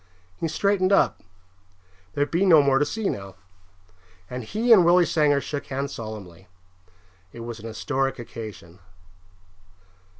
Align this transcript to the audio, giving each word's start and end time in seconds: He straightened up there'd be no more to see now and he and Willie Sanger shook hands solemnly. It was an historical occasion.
He 0.37 0.47
straightened 0.47 0.91
up 0.91 1.21
there'd 2.15 2.31
be 2.31 2.43
no 2.43 2.63
more 2.63 2.79
to 2.79 2.85
see 2.87 3.07
now 3.07 3.35
and 4.31 4.43
he 4.43 4.73
and 4.73 4.83
Willie 4.83 5.05
Sanger 5.05 5.39
shook 5.39 5.67
hands 5.67 5.93
solemnly. 5.93 6.47
It 7.31 7.41
was 7.41 7.59
an 7.59 7.67
historical 7.67 8.23
occasion. 8.23 8.79